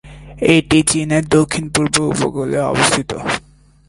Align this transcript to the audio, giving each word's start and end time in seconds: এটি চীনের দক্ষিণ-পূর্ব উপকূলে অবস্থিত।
এটি 0.49 0.79
চীনের 0.83 1.23
দক্ষিণ-পূর্ব 1.27 1.95
উপকূলে 2.13 2.57
অবস্থিত। 2.63 3.11